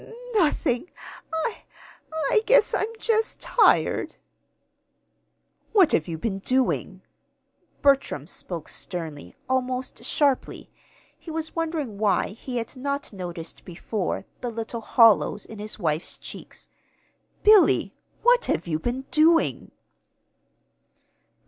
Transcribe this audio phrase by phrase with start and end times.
[0.03, 0.89] "N nothing.
[1.31, 1.57] I
[2.31, 4.15] I guess I'm just tired."
[5.73, 7.03] "What have you been doing?"
[7.83, 10.71] Bertram spoke sternly, almost sharply.
[11.19, 16.17] He was wondering why he had not noticed before the little hollows in his wife's
[16.17, 16.69] cheeks.
[17.43, 17.93] "Billy,
[18.23, 19.69] what have you been doing?"